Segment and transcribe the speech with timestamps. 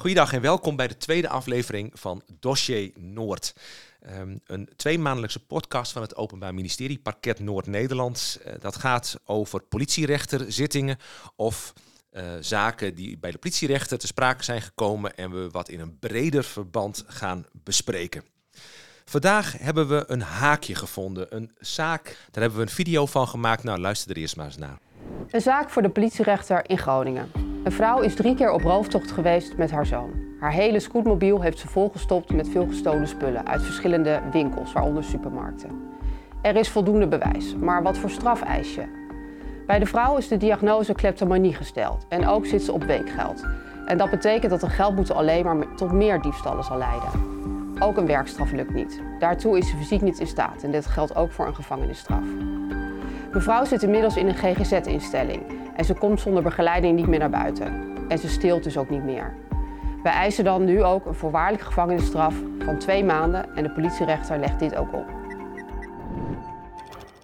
[0.00, 3.54] Goedendag en welkom bij de tweede aflevering van Dossier Noord.
[4.18, 8.40] Um, een tweemaandelijkse podcast van het Openbaar Ministerie, Parket Noord-Nederland.
[8.46, 10.96] Uh, dat gaat over politierechterzittingen
[11.36, 11.72] of
[12.12, 15.98] uh, zaken die bij de politierechter te sprake zijn gekomen en we wat in een
[15.98, 18.24] breder verband gaan bespreken.
[19.04, 22.04] Vandaag hebben we een haakje gevonden, een zaak.
[22.04, 23.62] Daar hebben we een video van gemaakt.
[23.62, 24.78] Nou, luister er eerst maar eens naar.
[25.30, 27.30] Een zaak voor de politierechter in Groningen.
[27.64, 30.10] Een vrouw is drie keer op rooftocht geweest met haar zoon.
[30.40, 35.70] Haar hele scootmobiel heeft ze volgestopt met veel gestolen spullen uit verschillende winkels, waaronder supermarkten.
[36.42, 38.98] Er is voldoende bewijs, maar wat voor straf eis je?
[39.66, 43.44] Bij de vrouw is de diagnose kleptomanie gesteld en ook zit ze op weekgeld.
[43.86, 47.10] En dat betekent dat een geldboete alleen maar tot meer diefstallen zal leiden.
[47.78, 49.00] Ook een werkstraf lukt niet.
[49.18, 52.24] Daartoe is ze fysiek niet in staat en dit geldt ook voor een gevangenisstraf.
[53.32, 57.96] Mevrouw zit inmiddels in een GGZ-instelling en ze komt zonder begeleiding niet meer naar buiten.
[58.08, 59.36] En ze steelt dus ook niet meer.
[60.02, 64.58] Wij eisen dan nu ook een voorwaardelijke gevangenisstraf van twee maanden en de politierechter legt
[64.58, 65.06] dit ook op.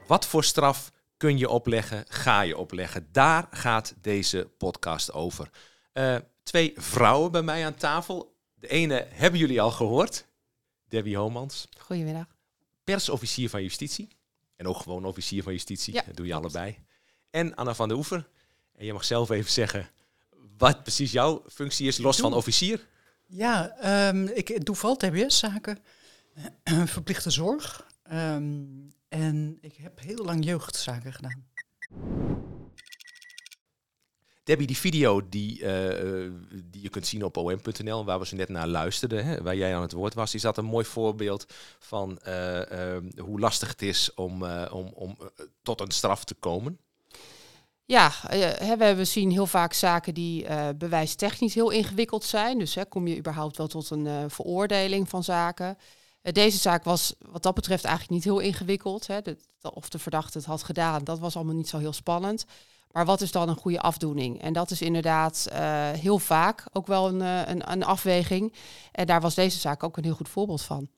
[0.07, 3.09] Wat voor straf kun je opleggen, ga je opleggen?
[3.13, 5.51] Daar gaat deze podcast over.
[5.93, 8.37] Uh, twee vrouwen bij mij aan tafel.
[8.55, 10.27] De ene hebben jullie al gehoord,
[10.89, 11.69] Debbie Homans.
[11.79, 12.27] Goedemiddag.
[12.85, 14.16] Persofficier van Justitie.
[14.57, 15.95] En ook gewoon officier van Justitie.
[15.95, 16.79] Ja, dat doe je allebei.
[17.31, 18.29] En Anna van der Oever.
[18.75, 19.91] En je mag zelf even zeggen
[20.59, 22.87] wat precies jouw functie is, los van officier.
[23.27, 23.77] Ja,
[24.09, 25.79] um, ik doe vooral TBS-zaken,
[26.95, 27.87] verplichte zorg.
[28.13, 31.45] Um, en ik heb heel lang jeugdzaken gedaan.
[34.47, 36.31] Debbie, die video die, uh,
[36.65, 39.77] die je kunt zien op om.nl, waar we ze net naar luisterden, hè, waar jij
[39.77, 41.47] aan het woord was, is dat een mooi voorbeeld
[41.79, 45.17] van uh, hoe lastig het is om, om, om
[45.63, 46.79] tot een straf te komen.
[47.85, 48.13] Ja,
[48.95, 52.59] we zien heel vaak zaken die bewijstechnisch heel ingewikkeld zijn.
[52.59, 55.79] Dus kom je überhaupt wel tot een veroordeling van zaken.
[56.23, 59.07] Deze zaak was wat dat betreft eigenlijk niet heel ingewikkeld.
[59.61, 62.45] Of de verdachte het had gedaan, dat was allemaal niet zo heel spannend.
[62.93, 64.43] Maar wat is dan een goede afdoening?
[64.43, 68.55] En dat is inderdaad uh, heel vaak ook wel een, uh, een, een, afweging.
[68.93, 70.89] En daar was deze zaak ook een heel goed voorbeeld van.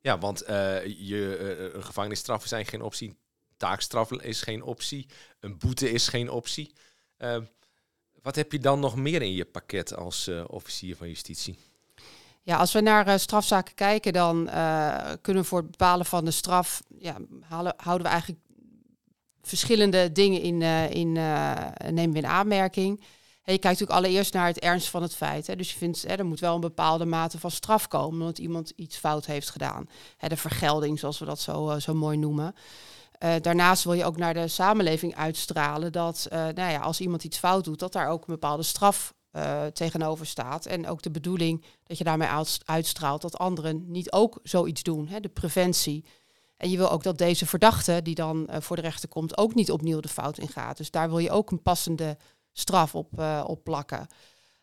[0.00, 0.48] Ja, want uh,
[0.84, 3.16] je, een gevangenisstraf zijn geen optie.
[3.56, 5.06] Taakstraf is geen optie.
[5.40, 6.72] Een boete is geen optie.
[8.22, 11.58] wat heb je dan nog meer in je pakket als officier van justitie?
[12.42, 14.44] Ja, als we naar strafzaken kijken, dan
[15.20, 18.40] kunnen we voor het bepalen van de straf ja, halen, houden we eigenlijk
[19.48, 21.56] verschillende dingen in, uh, in uh,
[21.90, 23.00] nemen we in aanmerking.
[23.00, 25.46] je kijkt natuurlijk allereerst naar het ernst van het feit.
[25.46, 25.56] Hè.
[25.56, 28.72] Dus je vindt, hè, er moet wel een bepaalde mate van straf komen, omdat iemand
[28.76, 29.88] iets fout heeft gedaan.
[30.16, 32.54] Hè, de vergelding, zoals we dat zo, uh, zo mooi noemen.
[33.40, 37.64] daarnaast wil je ook naar de samenleving uitstralen dat nou ja, als iemand iets fout
[37.64, 39.14] doet, dat daar ook een bepaalde straf
[39.72, 40.66] tegenover staat.
[40.66, 42.28] En ook de bedoeling dat je daarmee
[42.64, 45.08] uitstraalt dat anderen niet ook zoiets doen.
[45.08, 46.04] Hè, de preventie.
[46.56, 49.54] En je wil ook dat deze verdachte, die dan uh, voor de rechter komt, ook
[49.54, 50.76] niet opnieuw de fout ingaat.
[50.76, 52.16] Dus daar wil je ook een passende
[52.52, 54.06] straf op, uh, op plakken.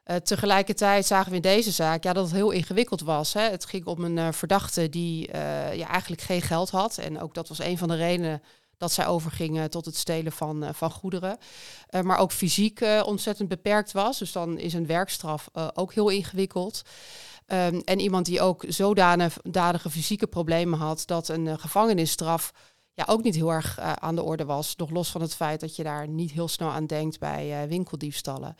[0.06, 3.34] Uh, tegelijkertijd zagen we in deze zaak ja, dat het heel ingewikkeld was.
[3.34, 3.42] Hè.
[3.42, 5.30] Het ging om een verdachte die
[5.74, 6.98] ja, eigenlijk geen geld had.
[6.98, 8.42] En ook dat was een van de redenen
[8.78, 11.38] dat zij overging tot het stelen van, van goederen.
[12.02, 14.18] maar ook fysiek ontzettend beperkt was.
[14.18, 16.82] Dus dan is een werkstraf ook heel ingewikkeld.
[17.48, 22.52] Um, en iemand die ook zodanige fysieke problemen had dat een uh, gevangenisstraf
[22.94, 24.76] ja, ook niet heel erg uh, aan de orde was.
[24.76, 27.70] Nog los van het feit dat je daar niet heel snel aan denkt bij uh,
[27.70, 28.56] winkeldiefstallen.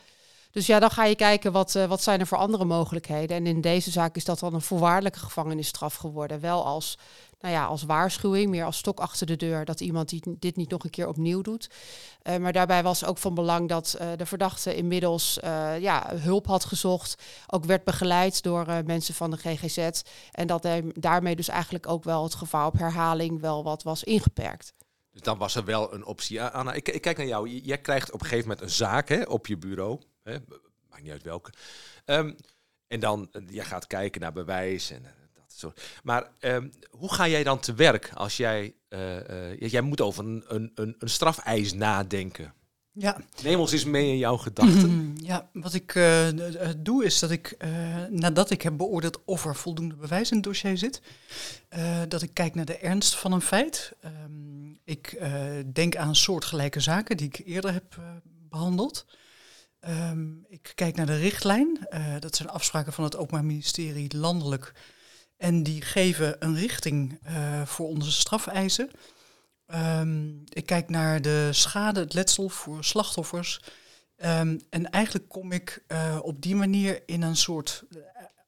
[0.50, 3.36] Dus ja, dan ga je kijken wat, wat zijn er voor andere mogelijkheden.
[3.36, 6.40] En in deze zaak is dat dan een voorwaardelijke gevangenisstraf geworden.
[6.40, 6.98] Wel als,
[7.42, 10.84] nou ja, als waarschuwing, meer als stok achter de deur, dat iemand dit niet nog
[10.84, 11.70] een keer opnieuw doet.
[12.22, 15.38] Uh, maar daarbij was ook van belang dat uh, de verdachte inmiddels
[15.78, 17.22] ja, hulp had gezocht.
[17.46, 20.02] Ook werd begeleid door mensen van de GGZ.
[20.30, 24.72] En dat daarmee dus eigenlijk ook wel het gevaar op herhaling wel wat was ingeperkt.
[25.12, 26.42] Dus dan was er wel een optie.
[26.42, 27.48] Anna, ik, ik kijk naar jou.
[27.48, 30.00] Jij krijgt op een gegeven moment een zaak hè, op je bureau.
[30.22, 30.36] Hè,
[30.90, 31.52] maakt niet uit welke.
[32.04, 32.36] Um,
[32.86, 35.04] en dan, jij gaat kijken naar bewijs en
[36.02, 40.44] Maar um, hoe ga jij dan te werk als jij, uh, jij moet over een,
[40.46, 42.54] een, een, een strafeis nadenken?
[42.94, 43.16] Ja.
[43.42, 45.16] Neem ons eens mee in jouw gedachten.
[45.22, 46.28] Ja, wat ik uh,
[46.76, 50.44] doe is dat ik, uh, nadat ik heb beoordeeld of er voldoende bewijs in het
[50.44, 51.02] dossier zit,
[51.76, 53.92] uh, dat ik kijk naar de ernst van een feit.
[54.04, 55.20] Um, ik
[55.72, 58.00] denk aan soortgelijke zaken die ik eerder heb
[58.48, 59.06] behandeld.
[59.88, 61.86] Um, ik kijk naar de richtlijn.
[62.18, 64.72] Dat zijn afspraken van het Openbaar Ministerie landelijk.
[65.42, 68.90] En die geven een richting uh, voor onze strafeisen.
[69.74, 73.60] Um, ik kijk naar de schade, het letsel voor slachtoffers.
[74.16, 77.84] Ehm, en eigenlijk kom ik uh, op die manier in een soort,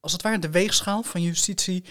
[0.00, 1.85] als het ware de weegschaal van justitie,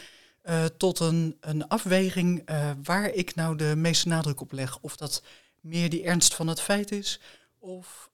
[0.44, 2.50] uh, tot een, een afweging
[2.84, 4.80] waar ik nou de meeste nadruk op leg.
[4.82, 5.24] Of dat
[5.60, 7.20] meer die ernst van het feit is,
[7.60, 8.10] of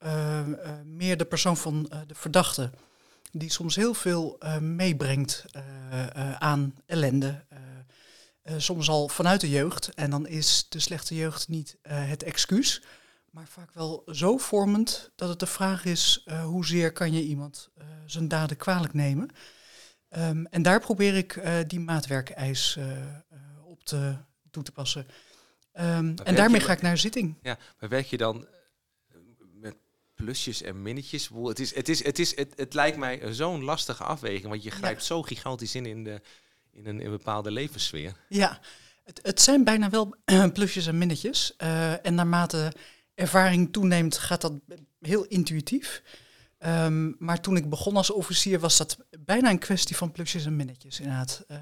[0.84, 2.72] meer de persoon van de verdachte,
[3.32, 5.46] die soms heel veel meebrengt
[6.40, 7.46] aan ellende.
[8.58, 9.94] soms al vanuit de jeugd.
[9.94, 12.82] En dan is de slechte jeugd niet het excuus
[13.32, 17.70] maar vaak wel zo vormend dat het de vraag is hoezeer kan je iemand
[18.06, 19.30] zijn daden kwalijk nemen.
[20.18, 22.80] Um, en daar probeer ik die maatwerkeis
[23.64, 24.16] op te,
[24.52, 25.08] toe te passen.
[25.80, 27.36] Um, en daarmee ga ik naar zitting.
[27.42, 28.48] Ja, maar werk je dan
[30.24, 31.30] plusjes en minnetjes?
[31.44, 34.72] Het, is, het, is, het, is, het, het lijkt mij zo'n lastige afweging, want je
[34.72, 35.06] grijpt ja.
[35.06, 36.22] zo gigantisch in in, de,
[36.72, 38.14] in, een, in een bepaalde levenssfeer.
[38.30, 38.60] Ja,
[39.04, 40.16] het, het zijn bijna wel
[40.54, 41.56] plusjes en minnetjes.
[42.02, 42.74] en naarmate
[43.16, 44.54] ervaring toeneemt, gaat dat
[45.00, 46.02] heel intuïtief.
[46.66, 50.56] Um, maar toen ik begon als officier was dat bijna een kwestie van plusjes en
[50.56, 51.44] minnetjes inderdaad.
[51.52, 51.58] Uh,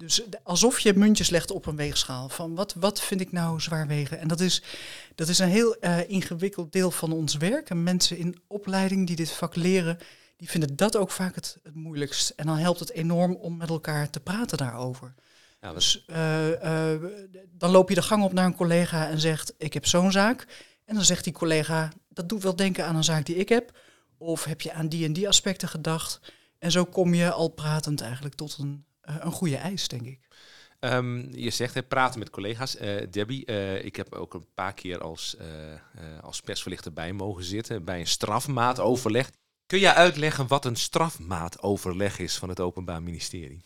[0.00, 2.28] dus alsof je muntjes legt op een weegschaal.
[2.28, 4.18] Van wat, wat vind ik nou zwaar wegen?
[4.18, 4.62] En dat is,
[5.14, 7.70] dat is een heel uh, ingewikkeld deel van ons werk.
[7.70, 9.98] En mensen in opleiding die dit vak leren,
[10.36, 12.30] die vinden dat ook vaak het, het moeilijkst.
[12.30, 15.14] En dan helpt het enorm om met elkaar te praten daarover.
[15.60, 16.46] Ja, dus uh,
[17.50, 20.46] dan loop je de gang op naar een collega en zegt: Ik heb zo'n zaak.
[20.84, 23.78] En dan zegt die collega, dat doet wel denken aan een zaak die ik heb.
[24.18, 26.20] Of heb je aan die en die aspecten gedacht?
[26.58, 30.28] En zo kom je al pratend eigenlijk tot een, een goede eis, denk ik.
[30.80, 32.80] Um, je zegt hè, praten met collega's.
[32.80, 35.36] Uh, Debbie, uh, ik heb ook een paar keer als,
[36.20, 39.30] als persverlichter bij mogen zitten bij een strafmaatoverleg.
[39.66, 43.64] Kun je uitleggen wat een strafmaatoverleg is van het Openbaar Ministerie?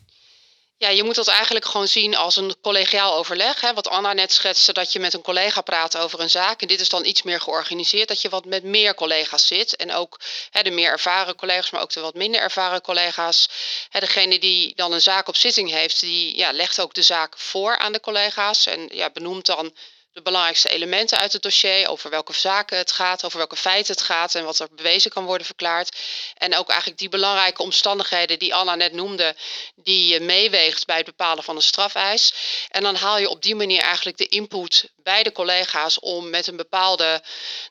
[0.76, 3.60] Ja, je moet dat eigenlijk gewoon zien als een collegiaal overleg.
[3.60, 3.74] Hè.
[3.74, 6.62] Wat Anna net schetste, dat je met een collega praat over een zaak.
[6.62, 9.76] En dit is dan iets meer georganiseerd, dat je wat met meer collega's zit.
[9.76, 13.48] En ook hè, de meer ervaren collega's, maar ook de wat minder ervaren collega's.
[13.88, 17.38] Hè, degene die dan een zaak op zitting heeft, die ja, legt ook de zaak
[17.38, 18.66] voor aan de collega's.
[18.66, 19.74] En ja, benoemt dan
[20.14, 24.02] de belangrijkste elementen uit het dossier, over welke zaken het gaat, over welke feiten het
[24.02, 25.96] gaat en wat er bewezen kan worden verklaard.
[26.34, 29.36] En ook eigenlijk die belangrijke omstandigheden die Anna net noemde,
[29.74, 32.34] die je meeweegt bij het bepalen van een strafeis.
[32.68, 36.46] En dan haal je op die manier eigenlijk de input bij de collega's om met
[36.46, 37.22] een, bepaalde,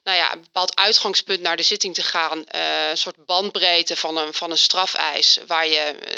[0.04, 2.44] nou ja, een bepaald uitgangspunt naar de zitting te gaan.
[2.56, 6.16] Uh, een soort bandbreedte van een, van een strafeis waar je eh,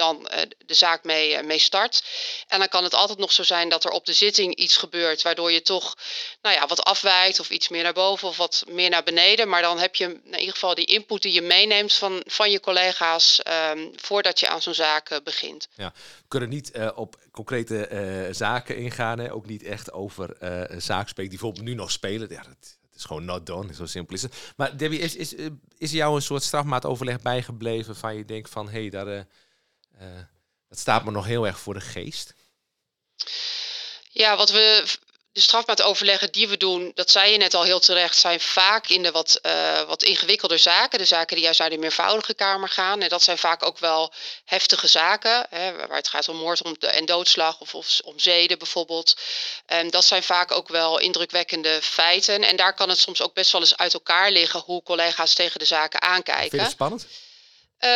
[0.00, 2.04] dan uh, de zaak mee, uh, mee start.
[2.48, 5.22] En dan kan het altijd nog zo zijn dat er op de zitting iets gebeurt,
[5.22, 5.96] waardoor je toch
[6.42, 9.48] nou ja, wat afwijkt of iets meer naar boven of wat meer naar beneden.
[9.48, 12.60] Maar dan heb je in ieder geval die input die je meeneemt van, van je
[12.60, 13.40] collega's
[13.72, 15.68] um, voordat je aan zo'n zaak uh, begint.
[15.74, 19.32] Ja, we kunnen niet op concrete zaken ingaan, hè?
[19.32, 20.36] ook niet echt over
[20.78, 22.28] zaken spreken die bijvoorbeeld nu nog spelen.
[22.30, 24.52] Ja, dat, is gewoon not done, zo simpel is het.
[24.56, 25.34] Maar Debbie, is, is,
[25.78, 29.26] is jou een soort strafmaatoverleg bijgebleven van je denkt van, hé, hey, daar
[30.68, 32.34] dat staat me nog heel erg voor de geest.
[34.10, 34.84] Ja, wat we
[35.32, 39.02] de strafmaatoverleggen die we doen, dat zei je net al heel terecht, zijn vaak in
[39.02, 40.98] de wat, uh, wat ingewikkelder zaken.
[40.98, 43.00] De zaken die juist naar de meervoudige kamer gaan.
[43.02, 44.12] En dat zijn vaak ook wel
[44.44, 48.58] heftige zaken, hè, waar het gaat om moord om en doodslag of, of om zeden
[48.58, 49.16] bijvoorbeeld.
[49.66, 52.42] En dat zijn vaak ook wel indrukwekkende feiten.
[52.42, 55.58] En daar kan het soms ook best wel eens uit elkaar liggen hoe collega's tegen
[55.58, 56.40] de zaken aankijken.
[56.40, 57.06] Vind je het spannend?
[57.80, 57.90] Uh,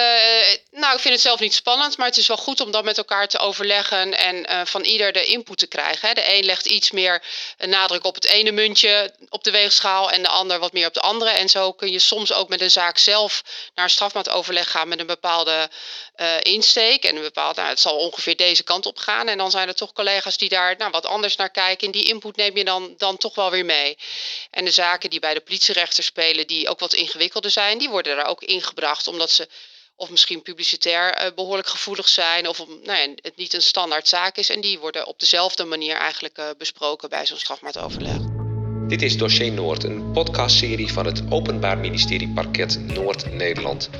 [0.70, 2.98] nou, ik vind het zelf niet spannend, maar het is wel goed om dat met
[2.98, 6.08] elkaar te overleggen en uh, van ieder de input te krijgen.
[6.08, 6.14] Hè.
[6.14, 7.22] De een legt iets meer
[7.58, 11.00] nadruk op het ene muntje op de weegschaal en de ander wat meer op de
[11.00, 11.30] andere.
[11.30, 13.42] En zo kun je soms ook met een zaak zelf
[13.74, 15.70] naar een strafmaatoverleg gaan met een bepaalde
[16.16, 17.04] uh, insteek.
[17.04, 19.28] En een bepaalde, nou, het zal ongeveer deze kant op gaan.
[19.28, 21.86] En dan zijn er toch collega's die daar nou, wat anders naar kijken.
[21.86, 23.98] En die input neem je dan, dan toch wel weer mee.
[24.50, 28.18] En de zaken die bij de politierechter spelen, die ook wat ingewikkelder zijn, die worden
[28.18, 29.48] er ook ingebracht omdat ze
[29.96, 34.08] of misschien publicitair uh, behoorlijk gevoelig zijn, of om, nou ja, het niet een standaard
[34.08, 34.50] zaak is.
[34.50, 38.16] En die worden op dezelfde manier eigenlijk uh, besproken bij zo'n strafmaatoverleg.
[38.88, 43.90] Dit is Dossier Noord, een podcastserie van het Openbaar Ministerie Parket Noord-Nederland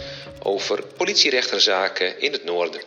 [0.42, 2.82] over politierechterzaken in het noorden.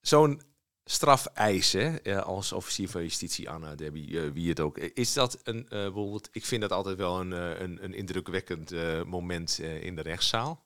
[0.00, 0.53] Zo'n
[0.84, 4.78] strafeisen als officier van justitie, Anna, Debbie, uh, wie het ook.
[4.78, 8.70] Is dat een, uh, bijvoorbeeld, ik vind dat altijd wel een, een, een, indrukwekkend
[9.06, 10.64] moment in de rechtszaal.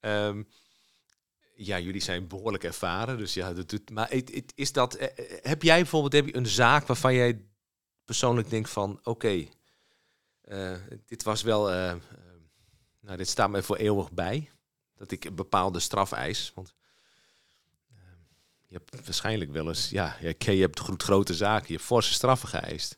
[0.00, 0.48] Um,
[1.54, 3.90] ja, jullie zijn behoorlijk ervaren, dus ja, dat doet.
[3.90, 4.12] Maar
[4.54, 4.98] is dat,
[5.42, 7.44] heb jij bijvoorbeeld Debbie, een zaak waarvan jij
[8.04, 9.46] persoonlijk denkt van, oké,
[11.06, 11.68] dit was wel,
[13.00, 14.50] nou, dit staat mij voor eeuwig bij,
[14.94, 16.74] dat ik een bepaalde strafeis, want
[18.68, 22.96] je hebt waarschijnlijk wel eens, ja, je hebt grote zaken, je hebt forse straffen geëist.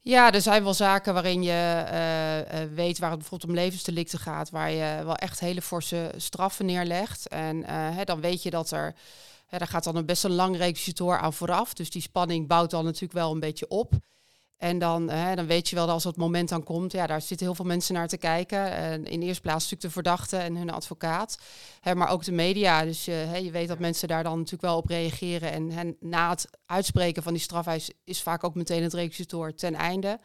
[0.00, 4.50] Ja, er zijn wel zaken waarin je uh, weet waar het bijvoorbeeld om levensdelicten gaat,
[4.50, 7.28] waar je wel echt hele forse straffen neerlegt.
[7.28, 8.94] En hè, dan weet je dat er,
[9.46, 11.74] hè, daar gaat dan een best een lang requisitor aan vooraf.
[11.74, 13.92] Dus die spanning bouwt dan natuurlijk wel een beetje op.
[14.62, 17.20] En dan, hè, dan weet je wel dat als het moment dan komt, ja, daar
[17.20, 18.72] zitten heel veel mensen naar te kijken.
[18.72, 21.38] En in de eerste plaats natuurlijk de verdachte en hun advocaat,
[21.80, 22.84] hè, maar ook de media.
[22.84, 25.52] Dus hè, je weet dat mensen daar dan natuurlijk wel op reageren.
[25.52, 29.74] En, en na het uitspreken van die strafeis is vaak ook meteen het requisitor ten
[29.74, 30.18] einde.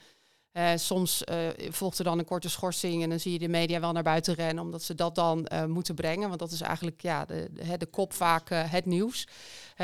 [0.57, 1.37] Uh, soms uh,
[1.69, 4.33] volgt er dan een korte schorsing en dan zie je de media wel naar buiten
[4.33, 6.27] rennen, omdat ze dat dan uh, moeten brengen.
[6.27, 9.27] Want dat is eigenlijk ja, de, de, kop vaak het nieuws,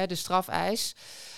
[0.07, 0.95] de strafeis.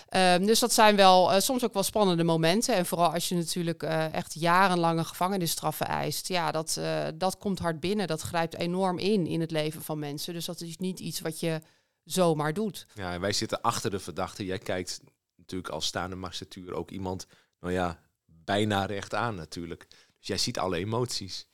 [0.10, 2.76] Um, dus dat zijn wel soms ook wel spannende momenten.
[2.76, 6.28] En vooral als je natuurlijk echt jarenlange gevangenisstraffen eist.
[6.28, 6.80] Ja, dat,
[7.16, 8.08] dat komt hard binnen.
[8.08, 10.34] Dat grijpt enorm in in het leven van mensen.
[10.34, 11.62] Dus dat is niet iets wat je
[12.04, 12.88] zomaar doet.
[12.94, 14.46] Ja, wij zitten achter de verdachte.
[14.46, 15.02] Jij kijkt
[15.36, 17.28] natuurlijk als staande magistratuur ook iemand,
[17.60, 18.00] nou ja,
[18.46, 19.88] bijna recht aan natuurlijk.
[19.90, 21.48] Dus jij ziet alle emoties.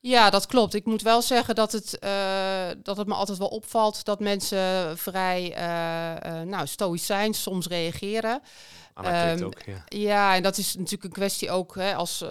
[0.00, 0.74] Ja, dat klopt.
[0.74, 4.98] Ik moet wel zeggen dat het, uh, dat het me altijd wel opvalt dat mensen
[4.98, 8.42] vrij uh, uh, nou, stoïcijns soms reageren.
[9.04, 9.84] Um, ook, ja.
[9.88, 12.24] ja, en dat is natuurlijk een kwestie ook hè, als,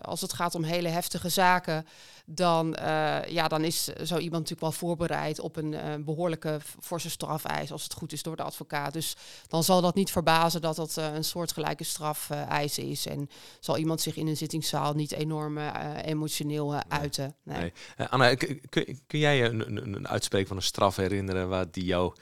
[0.00, 1.86] als het gaat om hele heftige zaken
[2.26, 7.72] dan, uh, ja, dan is zo iemand natuurlijk wel voorbereid op een behoorlijke forse strafeis,
[7.72, 8.92] als het goed is door de advocaat.
[8.92, 9.16] Dus
[9.48, 13.06] dan zal dat niet verbazen dat dat een soortgelijke strafeis is.
[13.06, 13.28] En
[13.60, 15.58] zal iemand zich in een zittingszaal niet enorm
[16.04, 16.80] emotioneel nee.
[16.88, 17.34] uiten.
[17.42, 17.72] Nee.
[17.96, 18.08] nee.
[18.08, 18.60] Anna, kun,
[19.06, 22.12] kun jij een, een, een uitspreek van een straf herinneren waar die jou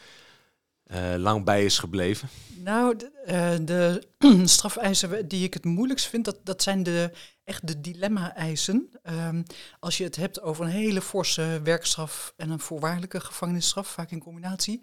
[0.92, 2.28] uh, lang bij is gebleven?
[2.56, 3.66] Nou, de, uh,
[4.40, 7.10] de strafeisen die ik het moeilijkst vind, dat, dat zijn de,
[7.44, 8.90] echt de dilemma-eisen.
[9.28, 9.42] Um,
[9.80, 14.20] als je het hebt over een hele forse werkstraf en een voorwaardelijke gevangenisstraf, vaak in
[14.20, 14.80] combinatie.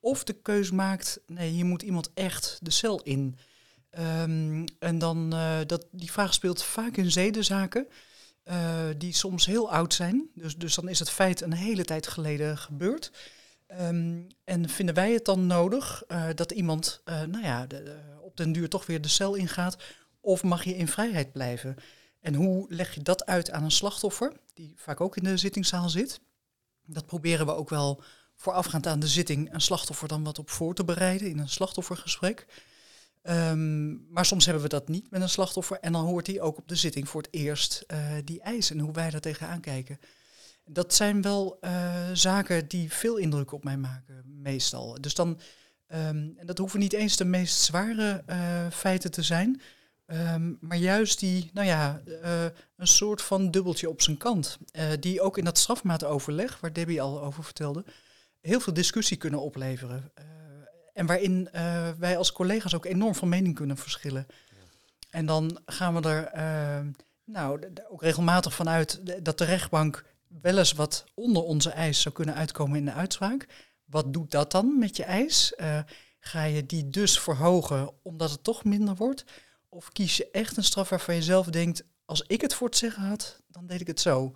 [0.00, 3.38] Of de keus maakt, nee, je moet iemand echt de cel in.
[3.98, 7.86] Um, en dan, uh, dat, die vraag speelt vaak in zedenzaken,
[8.98, 10.30] die soms heel oud zijn.
[10.34, 13.10] Dus, dus dan is het feit een hele tijd geleden gebeurd.
[13.78, 17.66] Um, en vinden wij het dan nodig uh, dat iemand uh, nou ja,
[18.20, 19.76] op den duur toch weer de cel ingaat?
[20.20, 21.76] Of mag je in vrijheid blijven?
[22.20, 25.88] En hoe leg je dat uit aan een slachtoffer, die vaak ook in de zittingszaal
[25.88, 26.20] zit?
[26.84, 28.02] Dat proberen we ook wel
[28.34, 32.46] voorafgaand aan de zitting een slachtoffer dan wat op voor te bereiden in een slachtoffergesprek.
[33.22, 36.58] Um, maar soms hebben we dat niet met een slachtoffer en dan hoort hij ook
[36.58, 39.98] op de zitting voor het eerst uh, die eisen en hoe wij daar tegenaan kijken
[40.72, 45.00] dat zijn wel uh, zaken die veel indruk op mij maken, meestal.
[45.00, 49.60] Dus dan, um, en dat hoeven niet eens de meest zware uh, feiten te zijn,
[50.06, 52.44] um, maar juist die, nou ja, uh,
[52.76, 54.58] een soort van dubbeltje op zijn kant,
[55.00, 57.84] die ook in dat strafmaatoverleg, waar Debbie al over vertelde,
[58.40, 60.12] heel veel discussie kunnen opleveren.
[60.92, 61.48] en waarin
[61.98, 64.26] wij als collega's ook enorm van mening kunnen verschillen.
[64.28, 64.56] Ja.
[65.10, 66.90] En dan gaan we er ehm,
[67.24, 70.04] nou, ook regelmatig vanuit dat de rechtbank
[70.42, 73.46] wel eens wat onder onze eis zou kunnen uitkomen in de uitspraak.
[73.84, 75.52] Wat doet dat dan met je eis?
[75.56, 75.80] Uh,
[76.20, 79.24] ga je die dus verhogen omdat het toch minder wordt?
[79.68, 82.76] Of kies je echt een straf waarvan je zelf denkt, als ik het voor het
[82.76, 84.32] zeggen had, dan deed ik het zo.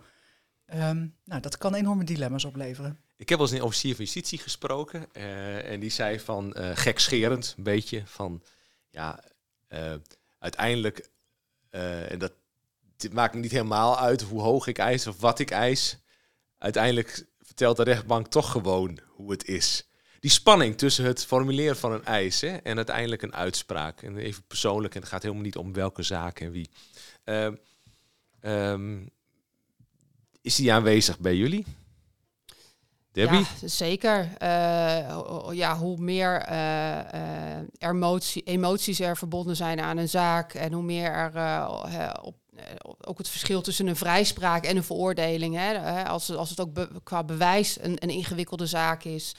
[0.74, 3.00] Um, nou, dat kan enorme dilemma's opleveren.
[3.16, 6.70] Ik heb wel eens een officier van justitie gesproken uh, en die zei van uh,
[6.74, 8.42] gekscherend een beetje van
[8.90, 9.24] ja,
[10.38, 11.10] uiteindelijk,
[11.70, 12.32] en dat
[12.96, 15.98] het maakt niet helemaal uit hoe hoog ik eis of wat ik eis.
[16.58, 19.88] Uiteindelijk vertelt de rechtbank toch gewoon hoe het is.
[20.20, 24.02] Die spanning tussen het formuleren van een eis hè, en uiteindelijk een uitspraak.
[24.02, 26.70] En even persoonlijk, en het gaat helemaal niet om welke zaak en wie.
[27.24, 27.50] Uh,
[28.40, 29.10] um,
[30.40, 31.64] is die aanwezig bij jullie?
[33.12, 33.38] Debbie?
[33.60, 34.28] Ja, zeker.
[34.42, 40.82] Uh, ja, hoe meer uh, emotie, emoties er verbonden zijn aan een zaak en hoe
[40.82, 42.36] meer er op
[43.00, 45.54] ook het verschil tussen een vrijspraak en een veroordeling.
[45.56, 49.34] Hè, als, als het ook be qua bewijs een, een ingewikkelde zaak is,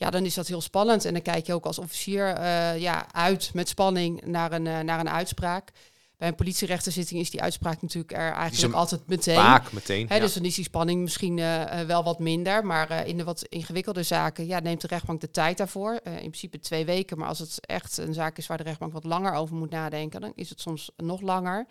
[0.00, 1.04] ja, dan is dat heel spannend.
[1.04, 4.80] En dan kijk je ook als officier uh, ja, uit met spanning naar een, uh,
[4.80, 5.70] naar een uitspraak.
[6.16, 9.34] Bij een politierechterzitting is die uitspraak natuurlijk er eigenlijk altijd meteen.
[9.34, 10.08] Vaak meteen.
[10.08, 10.20] Hè, ja.
[10.20, 12.66] Dus dan is die spanning misschien uh, wel wat minder.
[12.66, 16.00] Maar in de wat ingewikkelde zaken ja, neemt de rechtbank de tijd daarvoor.
[16.04, 17.18] in principe twee weken.
[17.18, 20.20] Maar als het echt een zaak is waar de rechtbank wat langer over moet nadenken,
[20.20, 21.66] dan is het soms nog langer.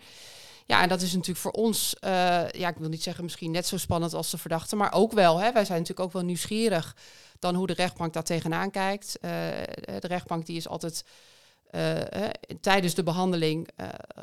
[0.70, 2.10] Ja, en dat is natuurlijk voor ons, uh,
[2.50, 5.38] ja, ik wil niet zeggen misschien net zo spannend als de verdachte, maar ook wel.
[5.38, 6.96] Hè, wij zijn natuurlijk ook wel nieuwsgierig
[7.38, 9.18] dan hoe de rechtbank daar tegenaan kijkt.
[9.20, 9.30] Uh,
[9.98, 11.04] de rechtbank die is altijd
[11.70, 11.96] uh,
[12.60, 13.68] tijdens de behandeling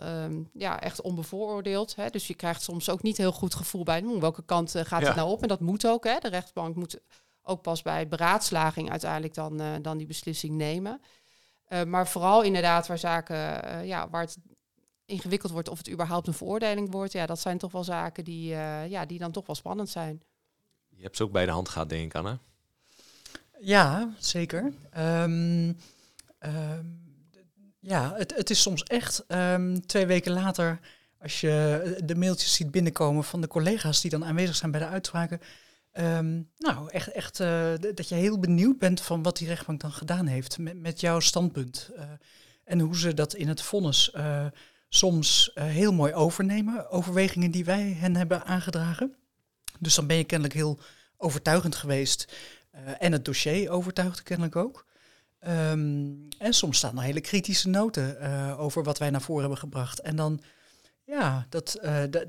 [0.04, 1.96] um, ja, echt onbevooroordeeld.
[1.96, 2.10] Hè.
[2.10, 5.08] Dus je krijgt soms ook niet heel goed gevoel bij hm, welke kant gaat ja.
[5.08, 5.42] het nou op.
[5.42, 6.04] En dat moet ook.
[6.04, 6.18] Hè.
[6.20, 7.00] De rechtbank moet
[7.44, 11.02] ook pas bij beraadslaging uiteindelijk dan, dan die beslissing nemen.
[11.88, 13.36] maar vooral inderdaad waar zaken,
[13.86, 14.38] ja, waar het
[15.08, 18.52] ingewikkeld wordt of het überhaupt een veroordeling wordt, ja, dat zijn toch wel zaken die,
[18.52, 20.22] uh, ja, die dan toch wel spannend zijn.
[20.90, 22.40] Je hebt ze ook bij de hand gehad, denk ik, Anne.
[23.60, 24.74] Ja, zeker.
[24.98, 25.78] Um,
[27.80, 30.80] ja, het, het is soms echt um, twee weken later,
[31.20, 34.88] als je de mailtjes ziet binnenkomen van de collega's die dan aanwezig zijn bij de
[34.88, 35.42] uitspraken.
[35.94, 39.92] Um, nou, echt, echt uh, dat je heel benieuwd bent van wat die rechtbank dan
[39.92, 41.90] gedaan heeft met, met jouw standpunt.
[41.96, 42.04] Uh,
[42.64, 44.46] en hoe ze dat in het vonnis uh,
[44.90, 49.16] soms heel mooi overnemen, overwegingen die wij hen hebben aangedragen.
[49.80, 50.80] Dus dan ben je kennelijk heel
[51.18, 52.34] overtuigend geweest.
[53.00, 54.86] en het dossier overtuigde kennelijk ook.
[55.48, 59.60] Um, en soms staan er hele kritische noten uh, over wat wij naar voren hebben
[59.60, 60.00] gebracht.
[60.00, 60.42] En dan,
[61.04, 61.80] ja, dat,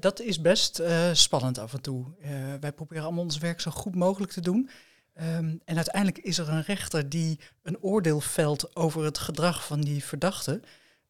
[0.01, 2.07] dat is best spannend af en toe.
[2.61, 4.71] wij proberen allemaal ons werk zo goed mogelijk te doen.
[5.21, 9.81] Um, en uiteindelijk is er een rechter die een oordeel velt over het gedrag van
[9.81, 10.61] die verdachte.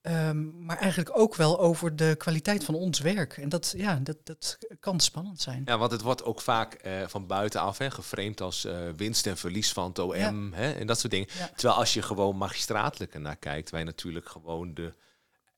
[0.02, 3.36] Um, maar eigenlijk ook wel over de kwaliteit van ons werk.
[3.36, 5.62] En dat, ja, dat, dat kan spannend zijn.
[5.64, 9.36] Ja, want het wordt ook vaak uh, van buitenaf hè, geframed als uh, winst en
[9.36, 10.56] verlies van het OM ja.
[10.56, 11.28] hè, en dat soort dingen.
[11.38, 11.50] Ja.
[11.56, 14.94] Terwijl als je gewoon magistraatelijke naar kijkt, wij natuurlijk gewoon de,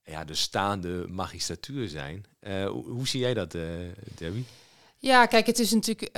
[0.03, 2.25] ja, de staande magistratuur zijn.
[2.41, 3.51] Uh, hoe, hoe, zie jij dat,
[4.17, 4.45] Debbie?
[4.97, 6.09] Ja, kijk, het is natuurlijk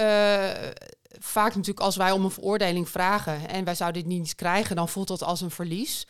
[1.19, 4.89] vaak natuurlijk als wij om een veroordeling vragen en wij zouden dit niet krijgen, dan
[4.89, 6.07] voelt dat als een verlies.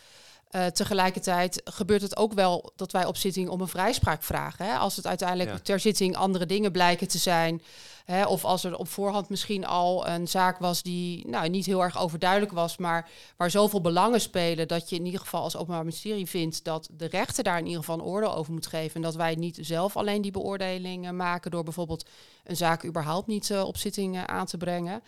[0.56, 4.66] Uh, tegelijkertijd gebeurt het ook wel dat wij op zitting om een vrijspraak vragen.
[4.66, 4.76] Hè?
[4.78, 5.60] Als het uiteindelijk ja.
[5.60, 7.62] ter zitting andere dingen blijken te zijn.
[8.06, 8.26] Hè?
[8.26, 12.00] Of als er op voorhand misschien al een zaak was die nou, niet heel erg
[12.00, 16.26] overduidelijk was, maar waar zoveel belangen spelen dat je in ieder geval als Openbaar Ministerie
[16.26, 18.96] vindt dat de rechter daar in ieder geval een oordeel over moet geven.
[18.96, 22.10] En dat wij niet zelf alleen die beoordelingen maken door bijvoorbeeld
[22.44, 25.04] een zaak überhaupt niet uh, op zitting uh, aan te brengen.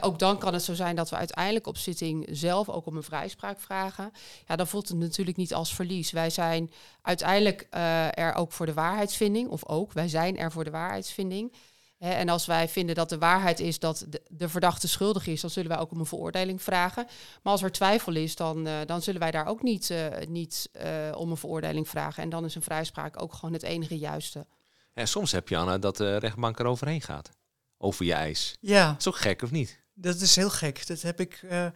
[0.00, 3.02] Ook dan kan het zo zijn dat we uiteindelijk op zitting zelf ook om een
[3.02, 4.12] vrijspraak vragen.
[4.46, 6.10] Ja, dan voelt het natuurlijk niet als verlies.
[6.10, 6.70] Wij zijn
[7.02, 11.52] uiteindelijk uh, er ook voor de waarheidsvinding, of ook, wij zijn er voor de waarheidsvinding.
[11.98, 15.40] Hè, en als wij vinden dat de waarheid is dat de, de, verdachte schuldig is,
[15.40, 17.06] dan zullen wij ook om een veroordeling vragen.
[17.42, 20.70] Maar als er twijfel is, dan, uh, dan zullen wij daar ook niet, uh, niet
[21.14, 22.22] om een veroordeling vragen.
[22.22, 24.46] En dan is een vrijspraak ook gewoon het enige juiste.
[24.94, 27.30] En soms heb je, Anna, dat de rechtbank er overheen gaat.
[27.78, 28.56] Over je eis.
[28.60, 28.86] Ja.
[28.86, 29.79] Dat is ook gek, of niet?
[30.00, 30.86] Dat is heel gek.
[30.86, 31.66] Dat heb ik uh,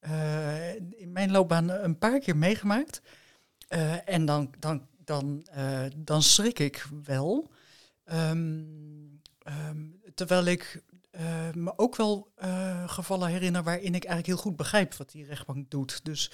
[0.00, 3.00] uh, in mijn loopbaan een paar keer meegemaakt.
[3.68, 5.46] Uh, en dan, dan, dan,
[5.96, 7.50] dan schrik ik wel.
[8.12, 9.20] Um,
[9.68, 10.82] um, terwijl ik
[11.52, 12.32] me ook wel
[12.86, 16.04] gevallen herinner waarin ik eigenlijk heel goed begrijp wat die rechtbank doet.
[16.04, 16.30] Dus,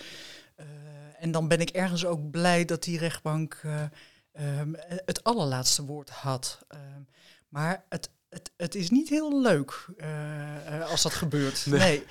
[1.19, 6.67] en dan ben ik ergens ook blij dat die rechtbank um, het allerlaatste woord had.
[7.49, 11.67] maar het, het, het is niet heel leuk uh, als dat gebeurt.
[11.67, 11.79] Nee.
[11.79, 12.05] nee.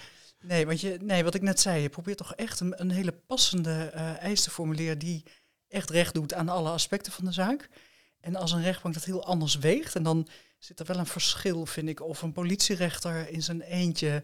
[0.43, 3.12] Nee, want je, nee, wat ik net zei, je probeert toch echt een, een hele
[3.12, 5.23] passende uh, eis te formuleren die
[5.67, 7.69] echt recht doet aan alle aspecten van de zaak.
[8.19, 11.65] En als een rechtbank dat heel anders weegt, en dan zit er wel een verschil,
[11.65, 14.23] vind ik, of een politierechter in zijn eentje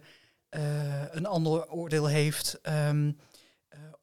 [0.49, 2.59] uh, een ander oordeel heeft.
[2.63, 3.17] Um,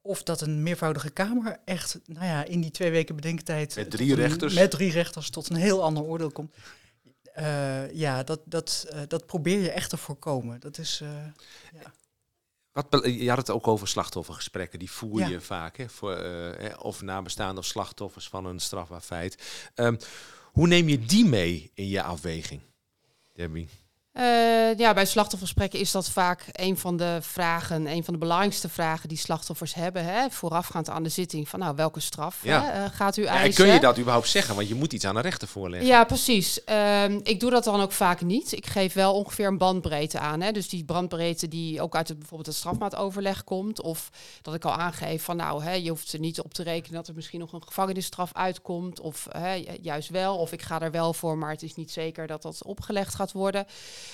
[0.01, 3.75] of dat een meervoudige kamer echt, nou ja, in die twee weken bedenktijd.
[3.75, 4.55] Met drie rechters.
[4.55, 6.55] Een, met drie rechters tot een heel ander oordeel komt.
[7.39, 10.59] Uh, ja, dat, dat, uh, dat probeer je echt te voorkomen.
[10.59, 11.09] Dat is, uh,
[11.73, 11.93] ja.
[12.71, 15.39] Wat, je had het ook over slachtoffergesprekken, die voer je ja.
[15.39, 16.25] vaak, hè, voor,
[16.77, 19.43] of nabestaanden of slachtoffers van een strafbaar feit.
[19.75, 19.97] Um,
[20.51, 22.61] hoe neem je die mee in je afweging,
[23.33, 23.69] Debbie?
[24.17, 28.69] Uh, ja, bij slachtoffergesprekken is dat vaak een van de vragen, een van de belangrijkste
[28.69, 31.49] vragen die slachtoffers hebben, hè, voorafgaand aan de zitting.
[31.49, 32.63] Van nou, welke straf ja.
[32.63, 33.63] hè, uh, gaat u ja, eisen?
[33.63, 34.55] kun je dat überhaupt zeggen?
[34.55, 35.87] Want je moet iets aan de rechter voorleggen.
[35.87, 36.59] Ja, precies.
[36.69, 38.51] Uh, ik doe dat dan ook vaak niet.
[38.51, 40.41] Ik geef wel ongeveer een bandbreedte aan.
[40.41, 40.51] Hè.
[40.51, 43.81] Dus die bandbreedte die ook uit het, bijvoorbeeld het strafmaatoverleg komt.
[43.81, 44.09] Of
[44.41, 47.07] dat ik al aangeef van nou, hè, je hoeft er niet op te rekenen dat
[47.07, 48.99] er misschien nog een gevangenisstraf uitkomt.
[48.99, 50.37] Of hè, juist wel.
[50.37, 53.31] Of ik ga er wel voor, maar het is niet zeker dat dat opgelegd gaat
[53.31, 53.65] worden.